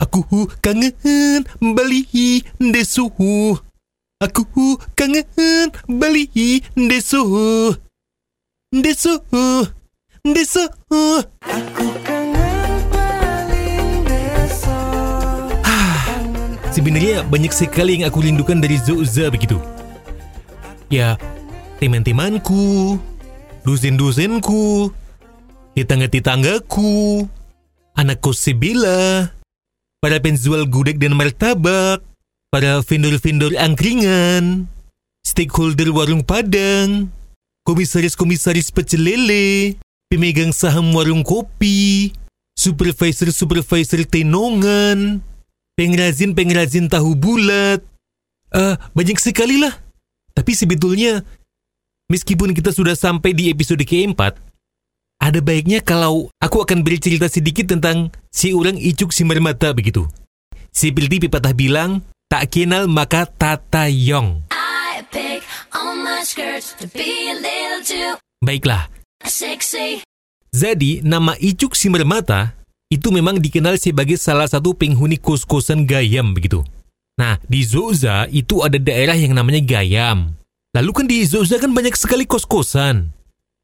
[0.00, 2.08] Aku kangen Bali
[2.56, 3.12] desu.
[4.16, 4.42] Aku
[4.96, 7.20] kangen Bali desu.
[8.72, 9.20] Desu.
[10.24, 10.64] Desu.
[11.44, 12.80] Aku kangen
[14.08, 14.76] deso
[16.74, 19.60] Sebenarnya banyak sekali yang aku rindukan dari Zoza begitu.
[20.88, 21.20] Ya,
[21.76, 22.96] teman-temanku,
[23.68, 24.90] dosen-dosenku,
[25.76, 27.28] tetangga-tetanggaku,
[27.94, 29.30] anak kos Sebila,
[30.00, 32.00] para penjual gudeg dan martabak,
[32.48, 34.66] para vendor-vendor angkringan,
[35.22, 37.12] stakeholder warung Padang,
[37.68, 39.76] komisaris-komisaris pecel lele,
[40.08, 42.10] pemegang saham warung kopi,
[42.56, 45.20] supervisor-supervisor tenongan,
[45.78, 47.84] pengrajin-pengrajin tahu bulat.
[48.50, 49.72] Eh, banyak sekali lah.
[50.34, 51.22] Tapi sebetulnya,
[52.10, 54.49] meskipun kita sudah sampai di episode keempat,
[55.20, 60.08] ada baiknya kalau aku akan bercerita sedikit tentang si orang icuk si mata begitu.
[60.72, 62.00] Seperti pepatah bilang,
[62.32, 64.48] tak kenal maka tata yong.
[68.40, 68.88] Baiklah,
[69.28, 70.00] sexy.
[70.50, 72.58] Jadi, nama Icuk Simermata
[72.90, 76.66] itu memang dikenal sebagai salah satu penghuni kos-kosan Gayam begitu.
[77.20, 80.34] Nah, di Zoza itu ada daerah yang namanya Gayam.
[80.74, 83.14] Lalu kan di Zoza kan banyak sekali kos-kosan.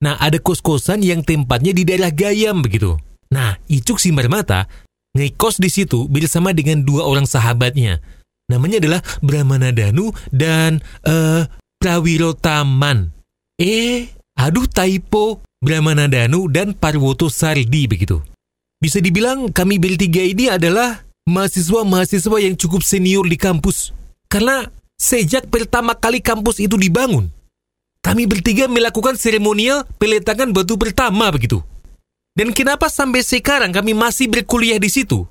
[0.05, 3.00] Nah, ada kos-kosan yang tempatnya di daerah Gayam begitu.
[3.33, 4.69] Nah, Icuk Simermata
[5.16, 8.05] ngekos di situ bersama dengan dua orang sahabatnya.
[8.47, 11.48] Namanya adalah Brahmana Danu dan eh
[11.80, 13.12] Prawiro Taman.
[13.56, 18.20] Eh, aduh typo Brahmana Danu dan Parwoto Sardi begitu.
[18.77, 23.91] Bisa dibilang kami bertiga ini adalah mahasiswa-mahasiswa yang cukup senior di kampus.
[24.28, 24.69] Karena
[25.00, 27.33] sejak pertama kali kampus itu dibangun,
[28.06, 31.58] kami bertiga melakukan seremonial peletakan batu pertama begitu.
[32.38, 35.26] Dan kenapa sampai sekarang kami masih berkuliah di situ?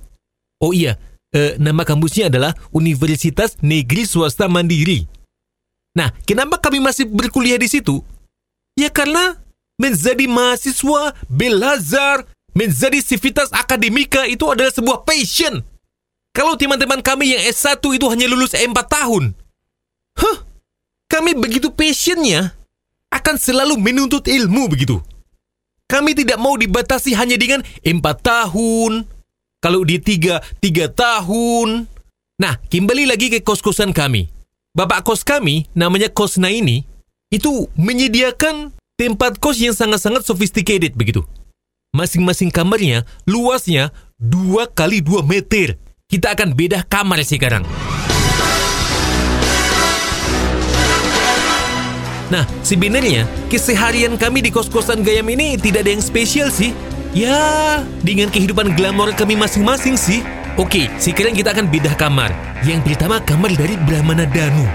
[0.60, 1.00] Oh iya,
[1.32, 5.08] eh, nama kampusnya adalah Universitas Negeri Swasta Mandiri.
[5.96, 8.04] Nah, kenapa kami masih berkuliah di situ?
[8.76, 9.40] Ya karena
[9.80, 15.64] menjadi mahasiswa belajar, menjadi sivitas akademika itu adalah sebuah passion.
[16.36, 19.32] Kalau teman-teman kami yang S1 itu hanya lulus 4 tahun.
[20.20, 20.38] Huh,
[21.08, 22.55] kami begitu passionnya
[23.26, 25.02] akan selalu menuntut ilmu begitu.
[25.90, 29.02] Kami tidak mau dibatasi hanya dengan 4 tahun.
[29.58, 31.90] Kalau di 3, 3 tahun.
[32.38, 34.30] Nah, kembali lagi ke kos-kosan kami.
[34.70, 36.86] Bapak kos kami, namanya Kosna ini,
[37.34, 41.26] itu menyediakan tempat kos yang sangat-sangat sophisticated begitu.
[41.98, 43.90] Masing-masing kamarnya luasnya
[44.22, 45.74] 2 kali 2 meter.
[46.06, 47.66] Kita akan bedah kamar sekarang.
[52.26, 56.74] Nah, sebenarnya keseharian kami di kos-kosan Gayam ini tidak ada yang spesial sih.
[57.16, 60.20] Ya, dengan kehidupan glamor kami masing-masing sih.
[60.58, 62.34] Oke, sekarang kita akan bedah kamar.
[62.66, 64.66] Yang pertama kamar dari Brahmana Danu.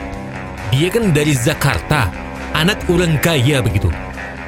[0.72, 2.08] Dia kan dari Jakarta,
[2.56, 3.92] anak orang kaya begitu.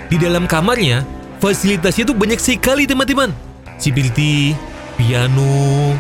[0.08, 1.04] Di dalam kamarnya,
[1.44, 3.36] fasilitasnya tuh banyak sekali teman-teman.
[3.76, 4.56] Seperti
[4.96, 5.92] piano,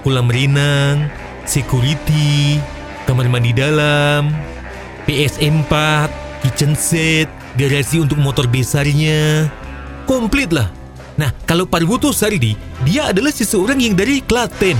[0.00, 1.12] kolam renang,
[1.44, 2.56] security,
[3.04, 4.32] kamar mandi dalam,
[5.04, 9.48] PS4, kitchen set, garasi untuk motor besarnya.
[10.04, 10.70] Komplit lah.
[11.16, 12.54] Nah, kalau Parwoto Sardi,
[12.84, 14.76] dia adalah seseorang yang dari Klaten.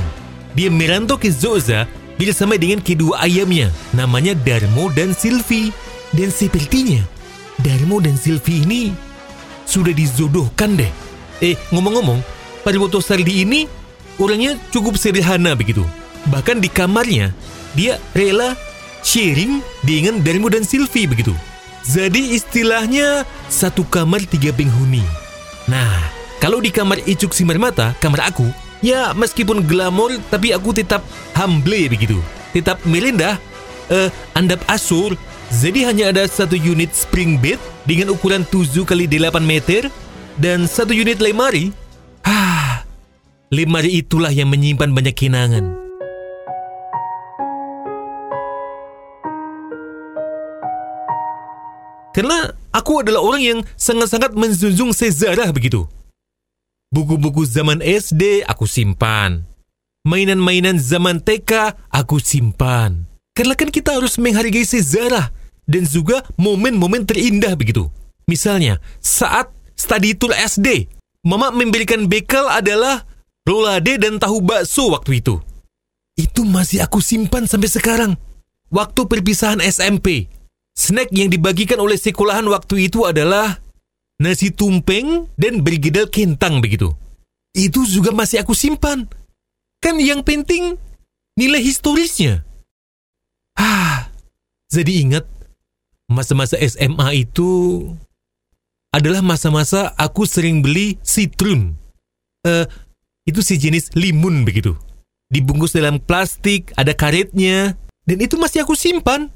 [0.52, 1.88] Dia merantau ke Zoza
[2.20, 5.72] bersama dengan kedua ayamnya, namanya Darmo dan Silvi.
[6.12, 7.02] Dan sepertinya,
[7.60, 8.82] Darmo dan Silvi ini
[9.64, 10.92] sudah dizodohkan deh.
[11.40, 12.20] Eh, ngomong-ngomong,
[12.64, 13.68] Parwoto Sardi ini
[14.20, 15.84] orangnya cukup sederhana begitu.
[16.28, 17.32] Bahkan di kamarnya,
[17.76, 18.56] dia rela
[19.06, 21.30] sharing dengan Darmo dan Silvi begitu.
[21.86, 25.06] Jadi istilahnya satu kamar tiga penghuni.
[25.70, 26.10] Nah,
[26.42, 28.50] kalau di kamar Icuk Simarmata, kamar aku,
[28.82, 31.06] ya meskipun glamor tapi aku tetap
[31.38, 32.18] humble begitu.
[32.50, 33.38] Tetap merendah,
[33.94, 35.14] eh, andap asur.
[35.46, 39.86] Jadi hanya ada satu unit spring bed dengan ukuran 7 kali 8 meter
[40.42, 41.70] dan satu unit lemari.
[42.26, 42.82] Ah,
[43.54, 45.85] lemari itulah yang menyimpan banyak kenangan.
[52.16, 55.84] Karena aku adalah orang yang sangat-sangat menjunjung sejarah begitu.
[56.88, 59.44] Buku-buku zaman SD aku simpan.
[60.08, 63.04] Mainan-mainan zaman TK aku simpan.
[63.36, 65.28] Karena kan kita harus menghargai sejarah
[65.68, 67.92] dan juga momen-momen terindah begitu.
[68.24, 70.88] Misalnya, saat study tour SD,
[71.26, 73.02] Mama memberikan bekal adalah
[73.42, 75.42] rolade dan tahu bakso waktu itu.
[76.14, 78.12] Itu masih aku simpan sampai sekarang.
[78.70, 80.30] Waktu perpisahan SMP,
[80.76, 83.58] snack yang dibagikan oleh sekolahan waktu itu adalah
[84.20, 86.92] nasi tumpeng dan bergedel kentang begitu.
[87.56, 89.08] Itu juga masih aku simpan.
[89.80, 90.76] Kan yang penting
[91.40, 92.44] nilai historisnya.
[93.56, 94.12] Ah,
[94.68, 95.24] jadi ingat
[96.12, 97.82] masa-masa SMA itu
[98.92, 101.76] adalah masa-masa aku sering beli citrun.
[102.44, 102.68] Eh,
[103.24, 104.76] itu sejenis limun begitu.
[105.32, 107.74] Dibungkus dalam plastik, ada karetnya,
[108.06, 109.32] dan itu masih aku simpan.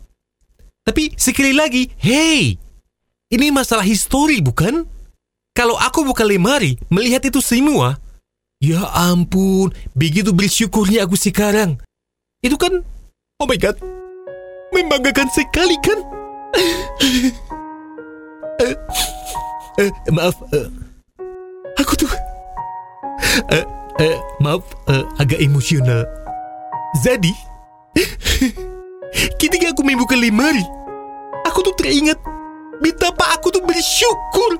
[0.90, 2.58] Tapi sekali lagi, hey,
[3.30, 4.82] ini masalah histori bukan?
[5.54, 7.94] Kalau aku buka lemari, melihat itu semua,
[8.58, 11.78] ya ampun, begitu bersyukurnya aku sekarang.
[12.42, 12.82] Itu kan,
[13.38, 13.78] oh my god,
[14.74, 15.98] membanggakan sekali kan?
[18.60, 18.76] Eh,
[19.86, 20.68] eh, maaf, eh,
[21.78, 22.10] aku tuh,
[23.54, 23.64] eh,
[24.02, 26.02] eh, maaf, eh, agak emosional.
[27.00, 27.32] Jadi,
[29.40, 30.60] ketika aku membuka lemari,
[31.60, 32.16] aku tuh teringat
[32.80, 34.56] betapa aku tuh bersyukur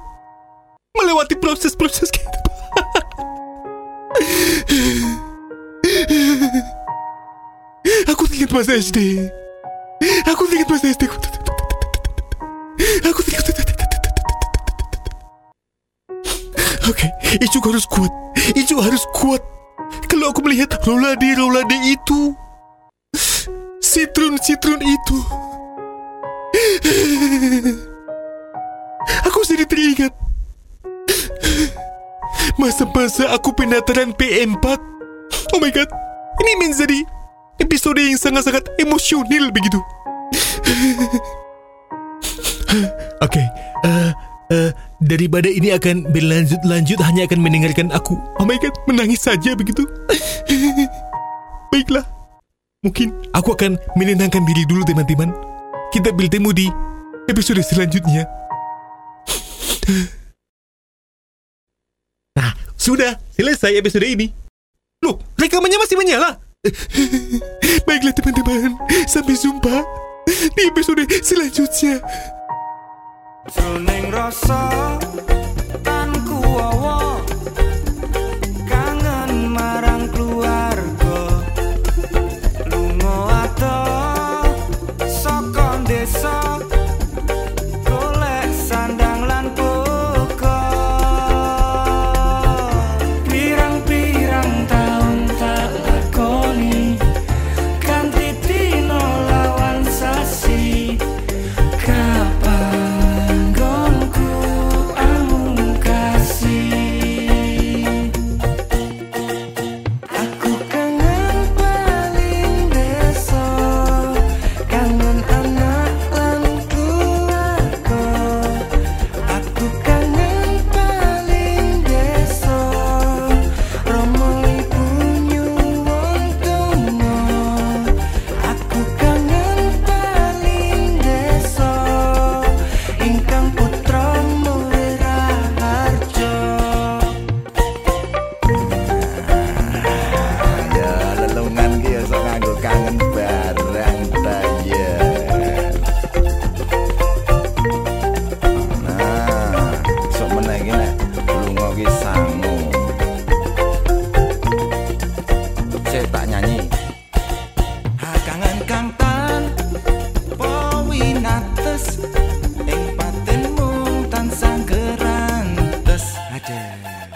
[0.93, 2.29] melewati proses-proses gitu.
[8.05, 9.32] aku ingat masa SD.
[10.29, 11.08] Aku ingat masa SD.
[13.08, 13.49] Aku ingat.
[16.85, 17.08] Oke,
[17.41, 18.12] Icu harus kuat.
[18.52, 19.41] Icu harus kuat.
[20.05, 22.37] Kalau aku melihat rolade-rolade itu,
[23.81, 25.19] sitrun-sitrun itu,
[29.27, 30.12] aku jadi teringat
[32.61, 34.65] masa-masa aku pendaftaran P4.
[35.56, 35.88] Oh my god,
[36.44, 36.99] ini menjadi
[37.56, 39.81] episode yang sangat-sangat emosional begitu.
[43.25, 43.43] Oke,
[43.83, 44.11] eh,
[44.53, 44.71] eh,
[45.03, 48.15] daripada ini akan berlanjut-lanjut hanya akan mendengarkan aku.
[48.38, 49.88] Oh my god, menangis saja begitu.
[51.73, 52.05] Baiklah,
[52.85, 55.50] mungkin aku akan menenangkan diri dulu teman-teman.
[55.90, 56.70] Kita bertemu di
[57.26, 58.22] episode selanjutnya.
[62.38, 64.31] Nah, sudah selesai episode ini.
[65.02, 66.38] Loh, rekamannya masih menyala.
[67.90, 68.78] Baiklah teman-teman,
[69.10, 69.82] sampai jumpa
[70.54, 71.98] di episode selanjutnya.
[73.50, 74.94] Jroning rasa
[86.02, 86.39] eso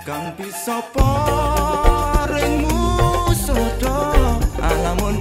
[0.05, 2.77] Kang bisa paringmu
[3.33, 4.13] sodo
[4.61, 5.17] Alamun